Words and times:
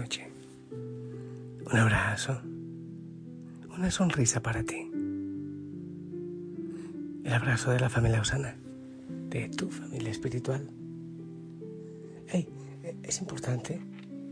Noches. 0.00 0.28
Un 1.70 1.76
abrazo. 1.76 2.40
Una 3.76 3.90
sonrisa 3.90 4.40
para 4.40 4.62
ti. 4.62 4.90
El 7.22 7.32
abrazo 7.34 7.72
de 7.72 7.80
la 7.80 7.90
familia 7.90 8.22
Osana. 8.22 8.56
De 9.28 9.50
tu 9.50 9.68
familia 9.68 10.10
espiritual. 10.10 10.70
Hey, 12.28 12.48
es 13.02 13.20
importante 13.20 13.78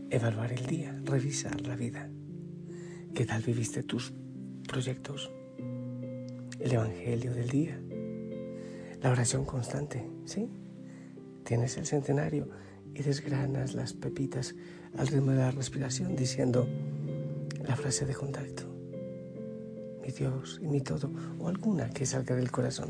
evaluar 0.09 0.51
el 0.53 0.65
día, 0.65 0.99
revisar 1.05 1.61
la 1.61 1.75
vida. 1.75 2.09
¿Qué 3.13 3.27
tal 3.27 3.43
viviste 3.43 3.83
tus 3.83 4.11
proyectos? 4.67 5.29
El 6.59 6.71
evangelio 6.71 7.31
del 7.31 7.47
día. 7.47 7.79
La 9.03 9.11
oración 9.11 9.45
constante, 9.45 10.03
¿sí? 10.25 10.49
Tienes 11.43 11.77
el 11.77 11.85
centenario 11.85 12.49
y 12.95 13.03
desgranas 13.03 13.75
las 13.75 13.93
pepitas 13.93 14.55
al 14.97 15.07
ritmo 15.07 15.31
de 15.31 15.37
la 15.37 15.51
respiración 15.51 16.15
diciendo 16.15 16.67
la 17.67 17.75
frase 17.75 18.05
de 18.05 18.13
contacto. 18.13 18.63
Mi 20.01 20.11
Dios 20.11 20.59
y 20.61 20.67
mi 20.67 20.81
todo, 20.81 21.11
o 21.39 21.47
alguna 21.47 21.89
que 21.89 22.05
salga 22.05 22.35
del 22.35 22.51
corazón. 22.51 22.89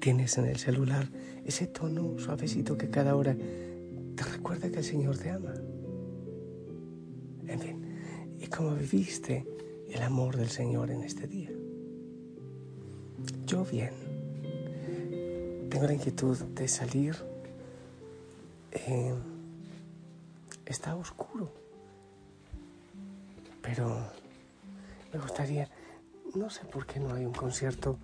Tienes 0.00 0.36
en 0.38 0.46
el 0.46 0.56
celular 0.56 1.08
ese 1.44 1.66
tono 1.68 2.18
suavecito 2.18 2.76
que 2.76 2.90
cada 2.90 3.14
hora 3.14 3.36
te 3.36 4.24
recuerda 4.24 4.70
que 4.70 4.78
el 4.78 4.84
Señor 4.84 5.16
te 5.16 5.30
ama. 5.30 5.54
En 7.46 7.60
fin, 7.60 7.82
y 8.40 8.46
cómo 8.46 8.74
viviste 8.74 9.46
el 9.88 10.02
amor 10.02 10.36
del 10.36 10.48
Señor 10.48 10.90
en 10.90 11.02
este 11.02 11.28
día. 11.28 11.50
Yo 13.46 13.64
bien. 13.64 13.90
Tengo 15.70 15.86
la 15.86 15.94
inquietud 15.94 16.36
de 16.36 16.68
salir. 16.68 17.14
Eh, 18.72 19.14
está 20.66 20.96
oscuro. 20.96 21.52
Pero 23.60 24.10
me 25.12 25.18
gustaría, 25.18 25.68
no 26.34 26.50
sé 26.50 26.64
por 26.64 26.86
qué 26.86 26.98
no 26.98 27.14
hay 27.14 27.24
un 27.24 27.34
concierto 27.34 27.98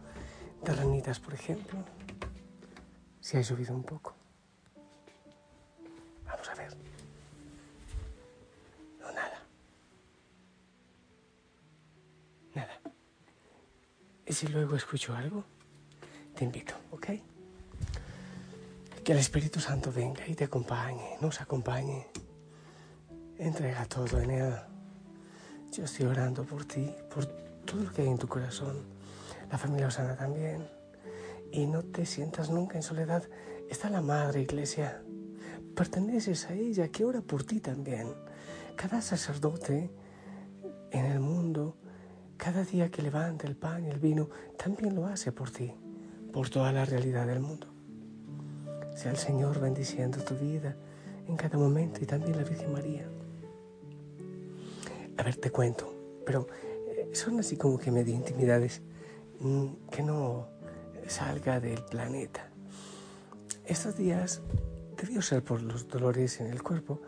de 0.62 0.75
ranitas, 0.75 1.19
por 1.19 1.34
ejemplo. 1.34 1.78
Si 3.20 3.36
ha 3.36 3.41
llovido 3.41 3.75
un 3.75 3.83
poco. 3.83 4.14
Vamos 6.27 6.48
a 6.48 6.55
ver. 6.55 6.77
No, 9.00 9.12
nada. 9.12 9.42
Nada. 12.55 12.80
¿Y 14.27 14.32
si 14.32 14.47
luego 14.48 14.77
escucho 14.77 15.14
algo? 15.14 15.44
Te 16.36 16.44
invito, 16.44 16.75
¿ok? 16.92 17.08
Que 19.09 19.14
el 19.14 19.20
Espíritu 19.20 19.59
Santo 19.59 19.91
venga 19.91 20.28
y 20.28 20.34
te 20.34 20.44
acompañe, 20.44 21.16
nos 21.22 21.41
acompañe. 21.41 22.09
Entrega 23.38 23.87
todo 23.87 24.21
en 24.21 24.31
Él. 24.32 24.55
Yo 25.72 25.84
estoy 25.84 26.05
orando 26.05 26.44
por 26.44 26.66
ti, 26.66 26.94
por 27.09 27.25
todo 27.65 27.84
lo 27.84 27.91
que 27.91 28.03
hay 28.03 28.09
en 28.09 28.19
tu 28.19 28.28
corazón. 28.28 28.82
La 29.50 29.56
familia 29.56 29.87
Osana 29.87 30.15
también. 30.15 30.69
Y 31.50 31.65
no 31.65 31.84
te 31.84 32.05
sientas 32.05 32.50
nunca 32.50 32.77
en 32.77 32.82
soledad. 32.82 33.22
Está 33.71 33.88
la 33.88 34.03
Madre 34.03 34.43
Iglesia. 34.43 35.03
Perteneces 35.75 36.44
a 36.50 36.53
ella, 36.53 36.88
que 36.88 37.06
ora 37.06 37.22
por 37.22 37.44
ti 37.44 37.61
también. 37.61 38.12
Cada 38.77 39.00
sacerdote 39.00 39.91
en 40.91 41.06
el 41.06 41.21
mundo, 41.21 41.78
cada 42.37 42.62
día 42.62 42.91
que 42.91 43.00
levanta 43.00 43.47
el 43.47 43.56
pan 43.56 43.87
y 43.87 43.88
el 43.88 44.00
vino, 44.00 44.28
también 44.59 44.94
lo 44.94 45.06
hace 45.06 45.32
por 45.32 45.50
ti, 45.50 45.72
por 46.31 46.50
toda 46.50 46.72
la 46.72 46.84
realidad 46.84 47.27
del 47.27 47.41
mundo. 47.41 47.78
Sea 48.98 49.12
el 49.12 49.16
Señor 49.16 49.60
bendiciendo 49.60 50.19
tu 50.25 50.34
vida 50.34 50.75
en 51.28 51.36
cada 51.36 51.56
momento 51.56 52.00
y 52.03 52.04
también 52.04 52.36
la 52.36 52.42
Virgen 52.42 52.72
María. 52.72 53.09
A 55.16 55.22
ver, 55.22 55.36
te 55.36 55.53
cuento, 55.53 55.94
pero 56.26 56.48
eh, 56.88 57.08
son 57.12 57.38
así 57.38 57.56
como 57.56 57.78
que 57.78 57.92
medio 57.92 58.12
intimidades 58.12 58.82
mm, 59.38 59.66
que 59.92 60.03
no 60.03 60.48
salga 61.06 61.60
del 61.60 61.84
planeta. 61.84 62.50
Estos 63.66 63.97
días, 63.97 64.42
debió 65.00 65.22
ser 65.22 65.44
por 65.44 65.62
los 65.62 65.87
dolores 65.87 66.41
en 66.41 66.48
el 66.48 66.60
cuerpo, 66.64 67.00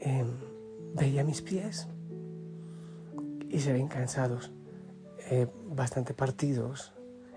em, 0.00 0.26
veía 0.96 1.22
mis 1.22 1.40
pies 1.40 1.86
y 3.48 3.60
se 3.60 3.72
ven 3.72 3.86
cansados, 3.86 4.50
eh, 5.30 5.46
bastante 5.66 6.14
partidos, 6.14 6.92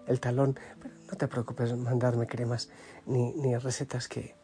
el 0.08 0.20
talón, 0.20 0.58
pero 0.82 0.95
no 1.10 1.18
te 1.18 1.28
preocupes 1.28 1.76
mandarme 1.76 2.28
cremas 2.28 2.70
ni, 3.06 3.34
ni 3.34 3.56
recetas 3.58 4.08
que 4.08 4.36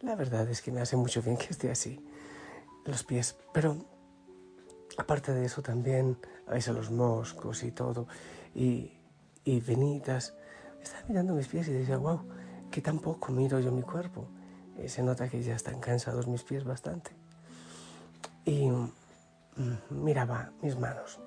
la 0.00 0.14
verdad 0.14 0.48
es 0.48 0.62
que 0.62 0.70
me 0.70 0.80
hace 0.80 0.96
mucho 0.96 1.22
bien 1.22 1.36
que 1.36 1.46
esté 1.50 1.70
así, 1.70 2.04
los 2.84 3.02
pies. 3.02 3.36
Pero 3.52 3.76
aparte 4.96 5.32
de 5.32 5.44
eso 5.44 5.62
también, 5.62 6.18
a 6.46 6.52
veces 6.52 6.74
los 6.74 6.90
moscos 6.90 7.64
y 7.64 7.72
todo, 7.72 8.06
y, 8.54 8.92
y 9.44 9.60
venitas. 9.60 10.34
Estaba 10.80 11.04
mirando 11.08 11.34
mis 11.34 11.48
pies 11.48 11.66
y 11.68 11.72
decía, 11.72 11.96
wow, 11.96 12.20
que 12.70 12.80
tampoco 12.80 13.32
miro 13.32 13.58
yo 13.58 13.72
mi 13.72 13.82
cuerpo. 13.82 14.28
Eh, 14.78 14.88
se 14.88 15.02
nota 15.02 15.28
que 15.28 15.42
ya 15.42 15.56
están 15.56 15.80
cansados 15.80 16.28
mis 16.28 16.44
pies 16.44 16.64
bastante. 16.64 17.10
Y 18.44 18.68
mm, 18.68 18.92
miraba 19.90 20.52
mis 20.62 20.78
manos 20.78 21.18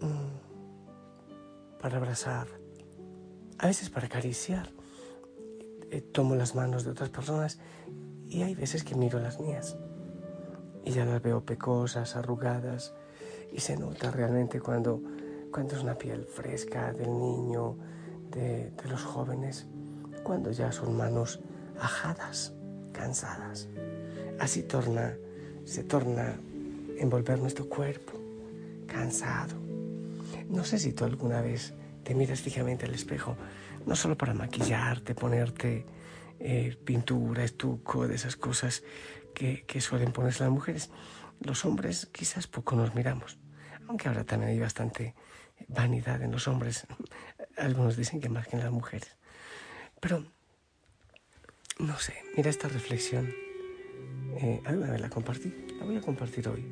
mm, 0.00 1.78
para 1.80 1.96
abrazar 1.96 2.63
a 3.58 3.66
veces 3.66 3.90
para 3.90 4.06
acariciar. 4.06 4.70
Eh, 5.90 6.00
tomo 6.00 6.34
las 6.34 6.54
manos 6.54 6.84
de 6.84 6.90
otras 6.90 7.10
personas 7.10 7.58
y 8.28 8.42
hay 8.42 8.54
veces 8.54 8.84
que 8.84 8.94
miro 8.94 9.20
las 9.20 9.40
mías. 9.40 9.76
Y 10.84 10.90
ya 10.90 11.04
las 11.04 11.22
veo 11.22 11.44
pecosas, 11.44 12.16
arrugadas. 12.16 12.94
Y 13.52 13.60
se 13.60 13.76
nota 13.76 14.10
realmente 14.10 14.60
cuando, 14.60 15.00
cuando 15.52 15.76
es 15.76 15.82
una 15.82 15.94
piel 15.94 16.24
fresca 16.24 16.92
del 16.92 17.16
niño, 17.16 17.76
de, 18.30 18.72
los 18.88 19.02
jóvenes, 19.02 19.66
cuando 20.24 20.50
ya 20.50 20.72
son 20.72 20.96
manos 20.96 21.40
ajadas, 21.78 22.52
cansadas. 22.92 23.68
Así 24.40 24.62
torna, 24.64 25.16
se 25.64 25.84
torna 25.84 26.36
envolver 26.98 27.38
nuestro 27.38 27.68
cuerpo, 27.68 28.12
cansado. 28.86 29.54
No 30.48 30.64
sé 30.64 30.78
si 30.78 30.92
tú 30.92 31.04
alguna 31.04 31.40
vez 31.40 31.72
te 32.04 32.14
miras 32.14 32.42
fijamente 32.42 32.86
al 32.86 32.94
espejo, 32.94 33.36
no 33.86 33.96
solo 33.96 34.16
para 34.16 34.34
maquillarte, 34.34 35.14
ponerte 35.14 35.84
eh, 36.38 36.76
pintura, 36.84 37.42
estuco, 37.42 38.06
de 38.06 38.14
esas 38.14 38.36
cosas 38.36 38.84
que, 39.34 39.64
que 39.64 39.80
suelen 39.80 40.12
ponerse 40.12 40.44
las 40.44 40.52
mujeres. 40.52 40.90
Los 41.40 41.64
hombres 41.64 42.06
quizás 42.12 42.46
poco 42.46 42.76
nos 42.76 42.94
miramos, 42.94 43.38
aunque 43.88 44.08
ahora 44.08 44.24
también 44.24 44.52
hay 44.52 44.60
bastante 44.60 45.14
vanidad 45.68 46.22
en 46.22 46.30
los 46.30 46.46
hombres. 46.46 46.86
Algunos 47.56 47.96
dicen 47.96 48.20
que 48.20 48.28
más 48.28 48.46
que 48.46 48.56
en 48.56 48.62
las 48.62 48.72
mujeres. 48.72 49.16
Pero, 50.00 50.24
no 51.78 51.98
sé, 51.98 52.14
mira 52.36 52.50
esta 52.50 52.68
reflexión. 52.68 53.32
Eh, 54.36 54.60
alguna 54.64 54.90
vez 54.90 55.00
la 55.00 55.08
compartí, 55.08 55.54
la 55.78 55.84
voy 55.84 55.96
a 55.96 56.00
compartir 56.00 56.48
hoy. 56.48 56.66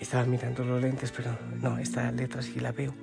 Estaba 0.00 0.24
mirando 0.24 0.64
los 0.64 0.82
lentes, 0.82 1.10
pero 1.10 1.38
no, 1.60 1.78
esta 1.78 2.12
letra 2.12 2.42
sí 2.42 2.60
la 2.60 2.72
veo 2.72 2.94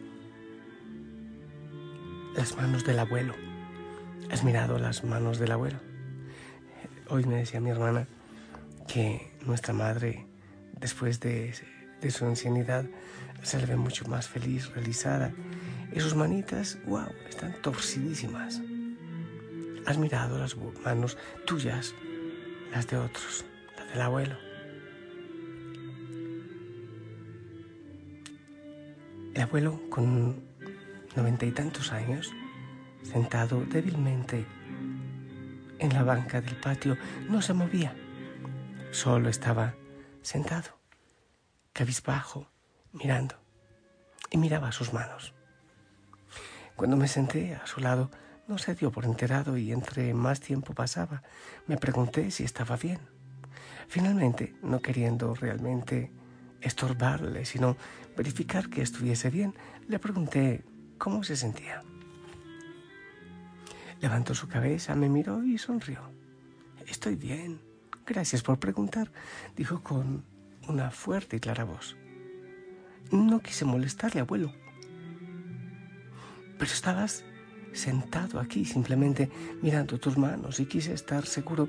las 2.35 2.55
manos 2.57 2.83
del 2.83 2.99
abuelo. 2.99 3.35
¿Has 4.31 4.43
mirado 4.43 4.79
las 4.79 5.03
manos 5.03 5.37
del 5.37 5.51
abuelo? 5.51 5.79
Hoy 7.09 7.25
me 7.25 7.35
decía 7.35 7.59
mi 7.59 7.69
hermana 7.69 8.07
que 8.87 9.31
nuestra 9.45 9.73
madre, 9.73 10.25
después 10.79 11.19
de, 11.19 11.53
de 12.01 12.11
su 12.11 12.25
ancianidad, 12.25 12.85
se 13.43 13.59
le 13.59 13.65
ve 13.67 13.75
mucho 13.75 14.05
más 14.05 14.27
feliz, 14.27 14.71
realizada. 14.73 15.31
Y 15.93 15.99
sus 15.99 16.15
manitas, 16.15 16.79
wow, 16.87 17.07
están 17.29 17.53
torcidísimas. 17.61 18.61
¿Has 19.85 19.97
mirado 19.97 20.39
las 20.39 20.55
manos 20.83 21.17
tuyas, 21.45 21.93
las 22.71 22.87
de 22.87 22.97
otros, 22.97 23.45
las 23.77 23.89
del 23.89 24.01
abuelo? 24.01 24.35
El 29.35 29.41
abuelo, 29.41 29.81
con 29.89 30.52
noventa 31.15 31.45
y 31.45 31.51
tantos 31.51 31.91
años, 31.91 32.31
sentado 33.03 33.63
débilmente 33.65 34.45
en 35.79 35.93
la 35.93 36.03
banca 36.03 36.41
del 36.41 36.55
patio, 36.55 36.97
no 37.29 37.41
se 37.41 37.53
movía. 37.53 37.95
Solo 38.91 39.29
estaba 39.29 39.75
sentado, 40.21 40.79
cabizbajo, 41.73 42.49
mirando, 42.91 43.35
y 44.29 44.37
miraba 44.37 44.71
sus 44.71 44.93
manos. 44.93 45.33
Cuando 46.75 46.97
me 46.97 47.07
senté 47.07 47.55
a 47.55 47.67
su 47.67 47.81
lado, 47.81 48.09
no 48.47 48.57
se 48.57 48.75
dio 48.75 48.91
por 48.91 49.05
enterado 49.05 49.57
y 49.57 49.71
entre 49.71 50.13
más 50.13 50.39
tiempo 50.39 50.73
pasaba, 50.73 51.23
me 51.67 51.77
pregunté 51.77 52.31
si 52.31 52.43
estaba 52.43 52.77
bien. 52.77 52.99
Finalmente, 53.87 54.55
no 54.61 54.81
queriendo 54.81 55.35
realmente 55.35 56.11
estorbarle, 56.61 57.45
sino 57.45 57.77
verificar 58.15 58.69
que 58.69 58.81
estuviese 58.81 59.29
bien, 59.29 59.53
le 59.87 59.99
pregunté 59.99 60.63
cómo 61.03 61.21
se 61.21 61.35
sentía. 61.35 61.83
Levantó 63.99 64.33
su 64.33 64.47
cabeza, 64.47 64.95
me 64.95 65.09
miró 65.09 65.43
y 65.43 65.57
sonrió. 65.57 65.99
Estoy 66.87 67.17
bien. 67.17 67.59
Gracias 68.05 68.41
por 68.41 68.57
preguntar, 68.57 69.11
dijo 69.53 69.83
con 69.83 70.23
una 70.69 70.91
fuerte 70.91 71.35
y 71.35 71.39
clara 71.41 71.65
voz. 71.65 71.97
No 73.11 73.41
quise 73.41 73.65
molestarle, 73.65 74.21
abuelo. 74.21 74.53
Pero 76.57 76.71
estabas 76.71 77.25
sentado 77.73 78.39
aquí 78.39 78.63
simplemente 78.63 79.29
mirando 79.61 79.99
tus 79.99 80.17
manos 80.17 80.61
y 80.61 80.67
quise 80.67 80.93
estar 80.93 81.25
seguro 81.25 81.67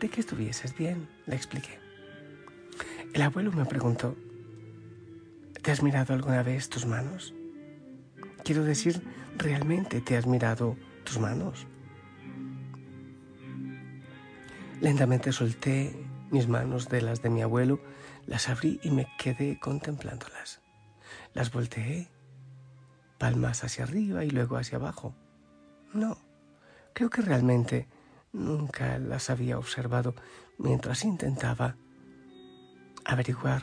de 0.00 0.10
que 0.10 0.20
estuvieses 0.20 0.76
bien, 0.76 1.08
le 1.24 1.34
expliqué. 1.34 1.78
El 3.14 3.22
abuelo 3.22 3.52
me 3.52 3.64
preguntó, 3.64 4.14
¿te 5.62 5.70
has 5.70 5.82
mirado 5.82 6.12
alguna 6.12 6.42
vez 6.42 6.68
tus 6.68 6.84
manos? 6.84 7.32
Quiero 8.46 8.62
decir, 8.62 9.02
¿realmente 9.36 10.00
te 10.00 10.16
has 10.16 10.28
mirado 10.28 10.76
tus 11.02 11.18
manos? 11.18 11.66
Lentamente 14.80 15.32
solté 15.32 16.06
mis 16.30 16.46
manos 16.46 16.88
de 16.88 17.02
las 17.02 17.22
de 17.22 17.28
mi 17.28 17.42
abuelo, 17.42 17.80
las 18.24 18.48
abrí 18.48 18.78
y 18.84 18.92
me 18.92 19.08
quedé 19.18 19.58
contemplándolas. 19.58 20.60
Las 21.34 21.50
volteé, 21.50 22.06
palmas 23.18 23.64
hacia 23.64 23.82
arriba 23.82 24.24
y 24.24 24.30
luego 24.30 24.58
hacia 24.58 24.78
abajo. 24.78 25.12
No, 25.92 26.16
creo 26.92 27.10
que 27.10 27.22
realmente 27.22 27.88
nunca 28.32 29.00
las 29.00 29.28
había 29.28 29.58
observado 29.58 30.14
mientras 30.56 31.02
intentaba 31.02 31.74
averiguar 33.04 33.62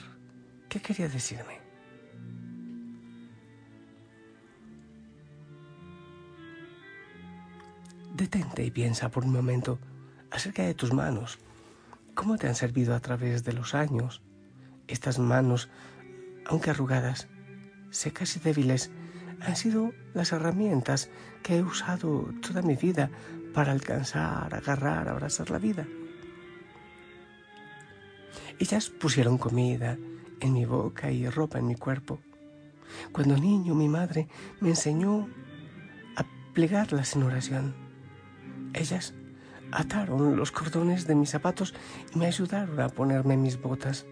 qué 0.67 0.81
quería 0.81 1.07
decirme. 1.07 1.62
Detente 8.23 8.63
y 8.63 8.71
piensa 8.71 9.11
por 9.11 9.25
un 9.25 9.33
momento 9.33 9.79
acerca 10.31 10.63
de 10.63 10.73
tus 10.73 10.93
manos. 10.93 11.39
¿Cómo 12.15 12.37
te 12.37 12.47
han 12.47 12.55
servido 12.55 12.95
a 12.95 13.01
través 13.01 13.43
de 13.43 13.51
los 13.51 13.75
años? 13.75 14.21
Estas 14.87 15.19
manos, 15.19 15.67
aunque 16.45 16.69
arrugadas, 16.69 17.27
secas 17.89 18.37
y 18.37 18.39
débiles, 18.39 18.91
han 19.41 19.57
sido 19.57 19.91
las 20.13 20.31
herramientas 20.31 21.09
que 21.43 21.57
he 21.57 21.63
usado 21.63 22.33
toda 22.41 22.61
mi 22.61 22.77
vida 22.77 23.09
para 23.53 23.73
alcanzar, 23.73 24.55
agarrar, 24.55 25.09
abrazar 25.09 25.49
la 25.49 25.59
vida. 25.59 25.85
Ellas 28.57 28.87
pusieron 28.87 29.37
comida 29.37 29.97
en 30.39 30.53
mi 30.53 30.63
boca 30.63 31.11
y 31.11 31.27
ropa 31.27 31.59
en 31.59 31.67
mi 31.67 31.75
cuerpo. 31.75 32.21
Cuando 33.11 33.35
niño 33.35 33.75
mi 33.75 33.89
madre 33.89 34.29
me 34.61 34.69
enseñó 34.69 35.27
a 36.15 36.23
plegarlas 36.53 37.17
en 37.17 37.23
oración. 37.23 37.82
Ellas 38.73 39.13
ataron 39.71 40.35
los 40.35 40.51
cordones 40.51 41.07
de 41.07 41.15
mis 41.15 41.29
zapatos 41.29 41.73
y 42.13 42.19
me 42.19 42.27
ayudaron 42.27 42.79
a 42.79 42.89
ponerme 42.89 43.37
mis 43.37 43.61
botas. 43.61 44.05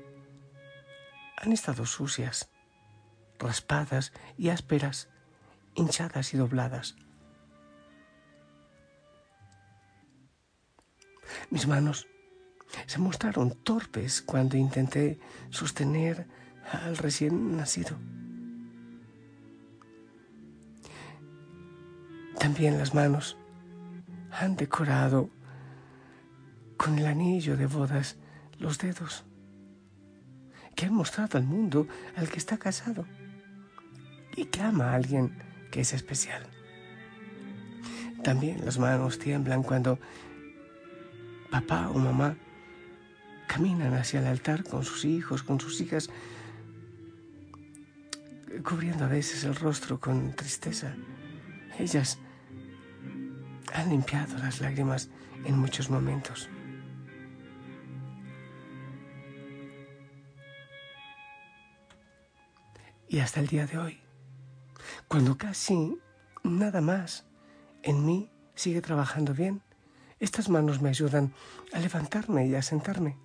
Han 1.37 1.51
estado 1.51 1.85
sucias, 1.85 2.49
raspadas 3.39 4.11
y 4.37 4.49
ásperas, 4.49 5.09
hinchadas 5.75 6.33
y 6.33 6.37
dobladas. 6.37 6.95
Mis 11.49 11.67
manos 11.67 12.07
se 12.85 12.99
mostraron 12.99 13.51
torpes 13.63 14.21
cuando 14.21 14.57
intenté 14.57 15.19
sostener 15.49 16.27
al 16.71 16.97
recién 16.97 17.57
nacido. 17.57 17.97
También 22.39 22.77
las 22.77 22.93
manos 22.93 23.37
han 24.31 24.56
decorado 24.56 25.30
con 26.78 26.98
el 26.98 27.06
anillo 27.06 27.57
de 27.57 27.68
bodas 27.68 28.18
los 28.57 28.78
dedos 28.78 29.25
que 30.75 30.86
han 30.86 30.94
mostrado 30.94 31.38
al 31.38 31.44
mundo 31.44 31.88
al 32.16 32.30
que 32.30 32.38
está 32.38 32.57
casado 32.57 33.06
y 34.36 34.45
que 34.45 34.62
ama 34.62 34.92
a 34.92 34.95
alguien 34.95 35.38
que 35.69 35.81
es 35.81 35.94
especial. 35.94 36.44
También 38.24 38.63
las 38.66 38.78
manos 38.78 39.19
tiemblan 39.19 39.63
cuando 39.63 40.00
papá 41.50 41.89
o 41.89 41.98
mamá 41.98 42.36
caminan 43.48 43.94
hacia 43.94 44.22
el 44.22 44.28
altar 44.28 44.63
con 44.63 44.83
sus 44.83 45.06
hijos, 45.06 45.44
con 45.44 45.60
sus 45.60 45.81
hijas, 45.81 46.10
cubriendo 48.63 49.06
a 49.06 49.07
veces 49.07 49.44
el 49.44 49.56
rostro 49.56 50.00
con 50.00 50.33
tristeza. 50.33 50.95
Ellas 51.78 52.19
han 53.73 53.89
limpiado 53.89 54.38
las 54.38 54.62
lágrimas 54.62 55.09
en 55.45 55.57
muchos 55.57 55.89
momentos. 55.89 56.50
Y 63.07 63.19
hasta 63.19 63.41
el 63.41 63.47
día 63.47 63.68
de 63.68 63.77
hoy, 63.77 64.00
cuando 65.07 65.38
casi 65.38 65.97
nada 66.44 66.79
más 66.79 67.25
en 67.83 68.06
mí 68.06 68.31
sigue 68.56 68.81
trabajando 68.81 69.33
bien, 69.33 69.62
estas 70.19 70.50
manos 70.50 70.81
me 70.81 70.89
ayudan 70.89 71.33
a 71.73 71.79
levantarme 71.79 72.47
y 72.47 72.56
a 72.56 72.62
sentarme. 72.62 73.18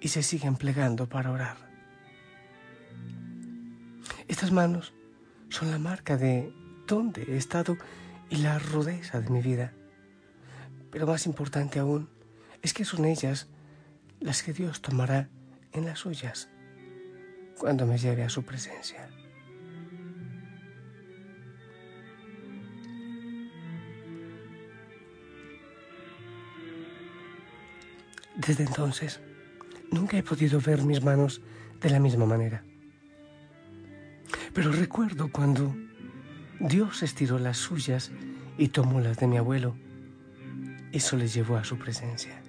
Y 0.00 0.08
se 0.08 0.22
siguen 0.22 0.56
plegando 0.56 1.08
para 1.08 1.30
orar. 1.30 1.56
Estas 4.26 4.50
manos 4.52 4.94
son 5.50 5.70
la 5.70 5.78
marca 5.78 6.16
de 6.16 6.52
dónde 6.86 7.22
he 7.28 7.36
estado 7.36 7.76
y 8.30 8.36
la 8.36 8.58
rudeza 8.58 9.20
de 9.20 9.30
mi 9.30 9.40
vida. 9.40 9.72
Pero 10.90 11.06
más 11.06 11.26
importante 11.26 11.78
aún 11.78 12.08
es 12.62 12.72
que 12.72 12.84
son 12.84 13.04
ellas 13.04 13.48
las 14.20 14.42
que 14.42 14.52
Dios 14.52 14.80
tomará 14.80 15.28
en 15.72 15.84
las 15.84 16.00
suyas 16.00 16.48
cuando 17.58 17.86
me 17.86 17.98
lleve 17.98 18.22
a 18.22 18.28
su 18.28 18.42
presencia. 18.42 19.08
Desde 28.36 28.64
entonces, 28.64 29.20
nunca 29.90 30.16
he 30.18 30.22
podido 30.22 30.60
ver 30.60 30.82
mis 30.82 31.02
manos 31.02 31.40
de 31.80 31.90
la 31.90 32.00
misma 32.00 32.26
manera. 32.26 32.64
Pero 34.52 34.72
recuerdo 34.72 35.30
cuando 35.30 35.74
Dios 36.60 37.02
estiró 37.02 37.38
las 37.38 37.58
suyas 37.58 38.10
y 38.58 38.68
tomó 38.68 39.00
las 39.00 39.18
de 39.18 39.26
mi 39.26 39.36
abuelo. 39.36 39.76
Eso 40.92 41.16
les 41.16 41.34
llevó 41.34 41.56
a 41.56 41.64
su 41.64 41.78
presencia. 41.78 42.40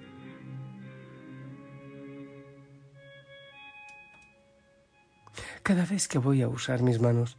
Cada 5.64 5.86
vez 5.86 6.08
que 6.08 6.20
voy 6.20 6.42
a 6.42 6.48
usar 6.48 6.84
mis 6.84 7.00
manos, 7.00 7.38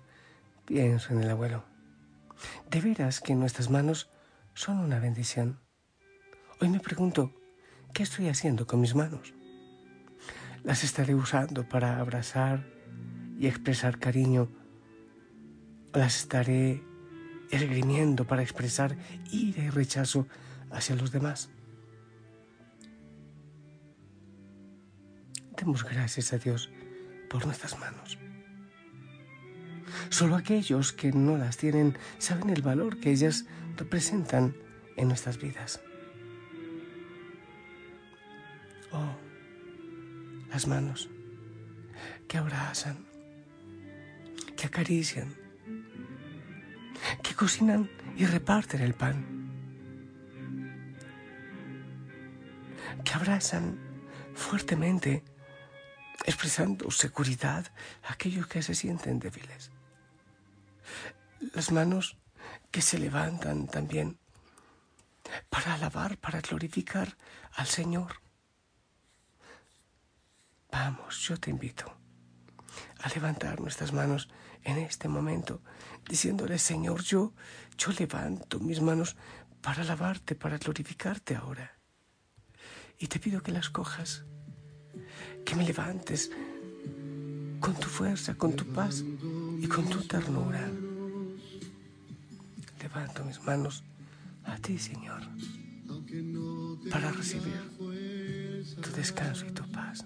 pienso 0.65 1.13
en 1.13 1.23
el 1.23 1.31
abuelo. 1.31 1.65
De 2.71 2.81
veras 2.81 3.21
que 3.21 3.35
nuestras 3.35 3.71
manos 3.71 4.11
son 4.55 4.79
una 4.79 4.99
bendición. 4.99 5.61
Hoy 6.61 6.69
me 6.69 6.81
pregunto, 6.81 7.33
¿Qué 7.97 8.03
estoy 8.03 8.29
haciendo 8.29 8.67
con 8.67 8.83
mis 8.83 8.95
manos? 8.95 9.33
Las 10.65 10.85
estaré 10.85 11.15
usando 11.15 11.67
para 11.67 11.99
abrazar 11.99 12.67
y 13.39 13.47
expresar 13.47 13.99
cariño. 13.99 14.51
Las 15.97 16.19
estaré 16.19 16.85
esgrimiendo 17.51 18.27
para 18.27 18.43
expresar 18.43 18.99
ira 19.33 19.65
y 19.65 19.71
rechazo 19.71 20.27
hacia 20.71 20.95
los 20.95 21.11
demás. 21.11 21.49
Demos 25.57 25.85
gracias 25.85 26.35
a 26.35 26.39
Dios 26.39 26.71
por 27.31 27.47
nuestras 27.47 27.79
manos. 27.79 28.19
Solo 30.11 30.37
aquellos 30.37 30.93
que 30.93 31.13
no 31.13 31.39
las 31.39 31.57
tienen 31.57 31.97
saben 32.19 32.51
el 32.51 32.61
valor 32.61 33.01
que 33.01 33.13
ellas 33.13 33.47
representan 33.79 34.55
en 34.99 35.09
nuestras 35.09 35.39
vidas. 35.39 35.81
Oh, 38.93 39.17
las 40.51 40.67
manos 40.67 41.09
que 42.29 42.37
abrazan, 42.37 42.99
que 44.59 44.67
acarician, 44.67 45.46
que 47.27 47.35
cocinan 47.35 47.91
y 48.17 48.25
reparten 48.27 48.81
el 48.83 48.95
pan, 48.95 49.17
que 53.05 53.13
abrazan 53.15 53.79
fuertemente, 54.35 55.25
expresando 56.25 56.91
seguridad 56.91 57.67
a 58.05 58.13
aquellos 58.13 58.47
que 58.47 58.63
se 58.63 58.75
sienten 58.75 59.19
débiles. 59.19 59.71
Las 61.53 61.73
manos 61.73 62.17
que 62.71 62.83
se 62.83 62.99
levantan 62.99 63.67
también 63.67 64.19
para 65.51 65.75
alabar, 65.75 66.17
para 66.19 66.41
glorificar 66.41 67.17
al 67.55 67.67
Señor. 67.67 68.21
Vamos, 70.71 71.19
yo 71.21 71.37
te 71.37 71.51
invito 71.51 72.06
a 73.01 73.09
levantar 73.11 73.61
nuestras 73.61 73.93
manos 73.93 74.29
en 74.65 74.79
este 74.79 75.09
momento, 75.09 75.63
diciéndole, 76.09 76.59
Señor, 76.59 77.03
yo, 77.03 77.35
yo 77.79 77.93
levanto 77.93 78.59
mis 78.59 78.81
manos 78.81 79.17
para 79.61 79.83
alabarte, 79.83 80.35
para 80.35 80.59
glorificarte 80.59 81.37
ahora. 81.37 81.79
Y 82.99 83.09
te 83.09 83.19
pido 83.19 83.43
que 83.43 83.53
las 83.53 83.71
cojas, 83.71 84.25
que 85.45 85.55
me 85.55 85.65
levantes 85.65 86.31
con 87.61 87.75
tu 87.75 87.89
fuerza, 87.89 88.35
con 88.35 88.55
tu 88.55 88.65
paz 88.67 89.05
y 89.61 89.67
con 89.67 89.89
tu 89.89 90.03
ternura. 90.03 90.69
Levanto 92.81 93.25
mis 93.25 93.43
manos 93.43 93.85
a 94.45 94.57
ti, 94.59 94.79
Señor, 94.79 95.23
para 96.91 97.11
recibir 97.13 97.61
tu 98.81 98.91
descanso 98.93 99.47
y 99.47 99.51
tu 99.51 99.71
paz. 99.71 100.05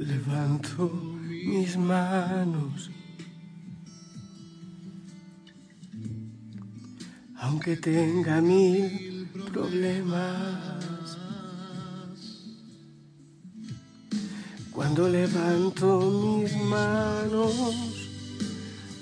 Levanto 0.00 0.88
mis 1.30 1.76
manos, 1.76 2.90
aunque 7.36 7.76
tenga 7.76 8.40
mil 8.40 9.28
problemas. 9.52 11.18
Cuando 14.72 15.06
levanto 15.06 16.00
mis 16.38 16.56
manos, 16.62 17.52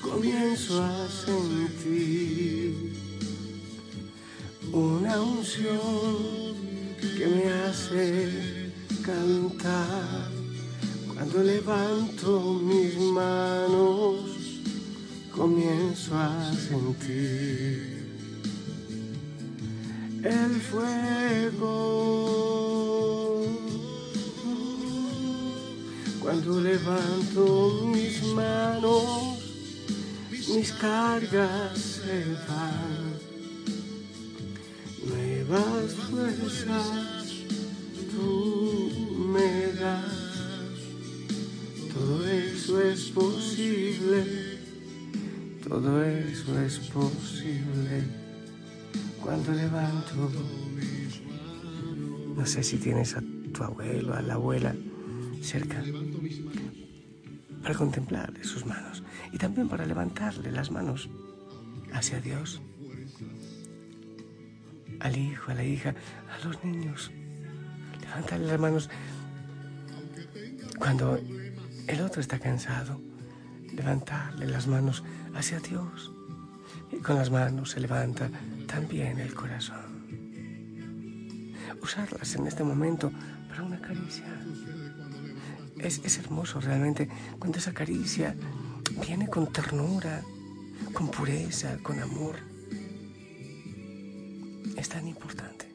comienzo 0.01 0.83
a 0.83 1.07
sentir 1.09 2.75
una 4.73 5.21
unción 5.23 6.57
que 7.17 7.27
me 7.29 7.53
hace 7.53 8.73
cantar. 9.05 10.38
Cuando 11.19 11.43
levanto 11.43 12.61
mis 12.63 12.97
manos, 12.97 14.21
comienzo 15.35 16.15
a 16.15 16.53
sentir 16.53 18.07
el 20.23 20.61
fuego. 20.61 21.67
Cuando 26.21 26.61
levanto 26.61 27.83
mis 27.93 28.23
manos, 28.23 29.39
mis 30.31 30.71
cargas 30.71 31.79
se 31.79 32.25
van, 32.47 33.19
nuevas 35.05 35.93
fuerzas 35.95 37.27
tú 38.13 38.91
me 39.33 39.73
das, 39.73 40.28
es 42.81 43.11
posible, 43.11 44.25
todo 45.67 46.05
eso 46.05 46.61
es 46.61 46.79
posible 46.79 48.03
cuando 49.23 49.53
levanto. 49.53 50.31
No 52.37 52.47
sé 52.47 52.63
si 52.63 52.77
tienes 52.77 53.17
a 53.17 53.23
tu 53.53 53.65
abuelo, 53.65 54.15
a 54.15 54.23
la 54.23 54.35
abuela 54.35 54.75
cerca 55.43 55.83
para 57.63 57.75
contemplarle 57.75 58.45
sus 58.45 58.65
manos 58.65 59.03
y 59.33 59.39
también 59.39 59.69
para 59.69 59.85
levantarle 59.85 60.53
las 60.53 60.71
manos 60.71 61.09
hacia 61.93 62.21
Dios, 62.21 62.61
al 65.01 65.17
hijo, 65.17 65.51
a 65.51 65.55
la 65.55 65.65
hija, 65.65 65.95
a 66.33 66.47
los 66.47 66.65
niños. 66.65 67.11
Levantarle 68.01 68.47
las 68.47 68.61
manos 68.61 68.91
cuando 70.79 71.19
el 71.89 72.03
otro 72.03 72.21
está 72.21 72.39
cansado. 72.39 73.01
Levantarle 73.73 74.47
las 74.47 74.67
manos 74.67 75.03
hacia 75.35 75.59
Dios. 75.61 76.13
Y 76.93 76.97
con 76.99 77.17
las 77.17 77.31
manos 77.31 77.71
se 77.71 77.81
levanta 77.81 78.31
también 78.67 79.19
el 79.19 79.35
corazón. 79.35 79.99
Usarlas 81.83 82.35
en 82.35 82.47
este 82.47 82.63
momento 82.63 83.11
para 83.49 83.63
una 83.63 83.81
caricia. 83.81 84.27
Es, 85.79 86.01
es 86.05 86.19
hermoso 86.19 86.61
realmente 86.61 87.09
cuando 87.39 87.59
esa 87.59 87.73
caricia 87.73 88.35
viene 89.07 89.29
con 89.29 89.51
ternura, 89.53 90.23
con 90.93 91.09
pureza, 91.11 91.79
con 91.83 92.01
amor. 92.01 92.37
Es 94.77 94.89
tan 94.89 95.07
importante. 95.07 95.68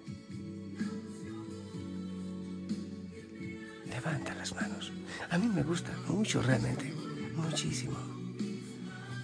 Manos. 4.52 4.92
A 5.30 5.38
mí 5.38 5.48
me 5.48 5.64
gusta 5.64 5.92
mucho 6.08 6.42
realmente, 6.42 6.94
muchísimo. 7.36 7.98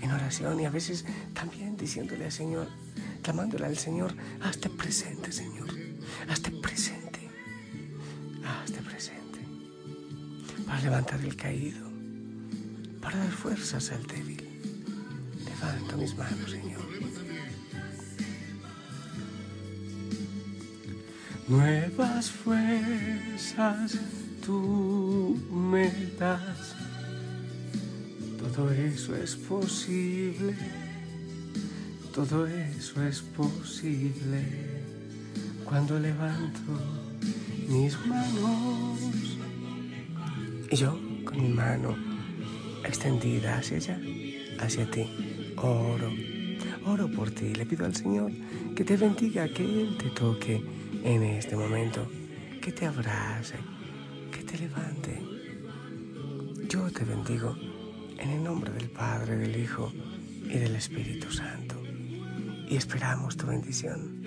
En 0.02 0.12
oración 0.12 0.60
y 0.60 0.66
a 0.66 0.70
veces 0.70 1.06
también 1.34 1.76
diciéndole 1.76 2.26
al 2.26 2.32
Señor, 2.32 2.68
clamándole 3.22 3.66
al 3.66 3.78
Señor, 3.78 4.14
hazte 4.42 4.70
presente, 4.70 5.32
Señor, 5.32 5.68
hazte 6.30 6.52
presente, 6.52 7.20
hazte 8.46 8.82
presente, 8.82 9.40
para 10.66 10.82
levantar 10.82 11.20
el 11.20 11.36
caído, 11.36 11.86
para 13.02 13.18
dar 13.18 13.32
fuerzas 13.32 13.92
al 13.92 14.06
débil. 14.08 14.46
Levanto 15.44 15.98
mis 15.98 16.16
manos, 16.16 16.50
Señor. 16.50 16.88
Nuevas 21.50 22.32
fuerzas 22.32 23.98
tú 24.50 25.38
me 25.52 25.92
das. 26.18 26.76
Todo 28.40 28.72
eso 28.72 29.16
es 29.16 29.36
posible. 29.36 30.56
Todo 32.16 32.48
eso 32.48 33.04
es 33.04 33.22
posible 33.22 34.42
cuando 35.64 36.00
levanto 36.00 36.72
mis 37.68 37.94
manos. 38.08 39.00
Y 40.72 40.76
yo 40.76 41.00
con 41.26 41.38
mi 41.44 41.50
mano 41.50 41.96
extendida 42.84 43.60
hacia 43.60 43.78
allá, 43.78 44.00
hacia 44.60 44.90
ti, 44.90 45.06
oro, 45.58 46.12
oro 46.88 47.08
por 47.12 47.30
ti. 47.30 47.54
Le 47.54 47.68
pido 47.68 47.86
al 47.86 47.96
Señor 47.96 48.32
que 48.76 48.84
te 48.84 48.98
bendiga, 48.98 49.48
que 49.48 49.64
Él 49.64 49.96
te 50.02 50.10
toque 50.10 50.56
en 51.04 51.22
este 51.24 51.56
momento, 51.56 52.10
que 52.62 52.72
te 52.72 52.88
abrace, 52.88 53.56
te 54.50 54.58
levante. 54.58 55.24
Yo 56.68 56.92
te 56.92 57.04
bendigo 57.04 57.56
en 58.18 58.30
el 58.32 58.44
nombre 58.44 58.72
del 58.72 58.90
Padre, 58.90 59.38
del 59.38 59.56
Hijo 59.56 59.92
y 60.44 60.58
del 60.58 60.76
Espíritu 60.76 61.32
Santo. 61.32 61.80
Y 62.68 62.76
esperamos 62.76 63.38
tu 63.38 63.46
bendición. 63.46 64.24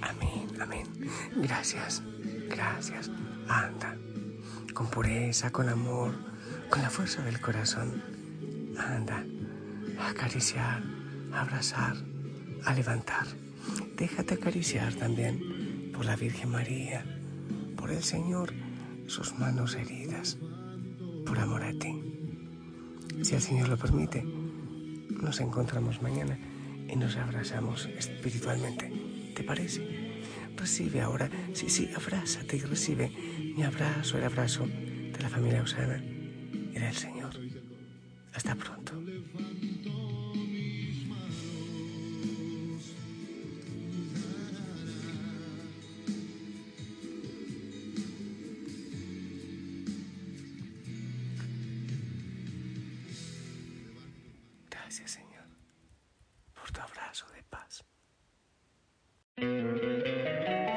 Amén, 0.00 0.48
amén. 0.58 0.86
Gracias, 1.36 2.02
gracias. 2.48 3.10
Anda, 3.46 3.94
con 4.72 4.88
pureza, 4.88 5.50
con 5.50 5.68
amor, 5.68 6.14
con 6.70 6.80
la 6.80 6.88
fuerza 6.88 7.22
del 7.22 7.40
corazón. 7.40 8.02
Anda, 8.78 9.22
a 9.98 10.10
acariciar, 10.10 10.82
a 11.32 11.40
abrazar, 11.42 11.96
a 12.64 12.74
levantar. 12.74 13.26
Déjate 13.96 14.34
acariciar 14.34 14.94
también 14.94 15.90
por 15.92 16.04
la 16.04 16.16
Virgen 16.16 16.50
María, 16.50 17.04
por 17.76 17.90
el 17.90 18.02
Señor, 18.02 18.52
sus 19.06 19.38
manos 19.38 19.74
heridas, 19.74 20.38
por 21.26 21.38
amor 21.38 21.62
a 21.62 21.72
ti. 21.72 22.00
Si 23.22 23.34
el 23.34 23.40
Señor 23.40 23.68
lo 23.68 23.76
permite, 23.76 24.22
nos 24.22 25.40
encontramos 25.40 26.02
mañana 26.02 26.38
y 26.88 26.96
nos 26.96 27.16
abrazamos 27.16 27.86
espiritualmente. 27.86 28.92
¿Te 29.34 29.42
parece? 29.44 30.22
Recibe 30.56 31.00
ahora, 31.00 31.28
sí, 31.52 31.68
sí, 31.68 31.90
abrázate 31.94 32.56
y 32.56 32.60
recibe 32.60 33.10
mi 33.56 33.62
abrazo, 33.62 34.18
el 34.18 34.24
abrazo 34.24 34.66
de 34.66 35.18
la 35.20 35.28
familia 35.28 35.62
Osana 35.62 36.02
y 36.02 36.78
del 36.78 36.94
Señor. 36.94 37.34
Hasta 38.32 38.54
pronto. 38.54 39.03